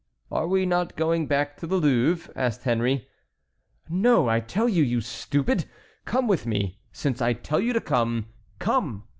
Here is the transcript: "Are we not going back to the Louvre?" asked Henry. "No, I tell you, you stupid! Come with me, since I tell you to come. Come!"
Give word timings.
"Are 0.31 0.47
we 0.47 0.65
not 0.65 0.95
going 0.95 1.27
back 1.27 1.57
to 1.57 1.67
the 1.67 1.75
Louvre?" 1.75 2.33
asked 2.35 2.63
Henry. 2.63 3.07
"No, 3.87 4.27
I 4.27 4.39
tell 4.39 4.67
you, 4.67 4.81
you 4.81 4.99
stupid! 4.99 5.65
Come 6.05 6.27
with 6.27 6.47
me, 6.47 6.79
since 6.91 7.21
I 7.21 7.33
tell 7.33 7.59
you 7.61 7.71
to 7.73 7.81
come. 7.81 8.25
Come!" 8.57 9.03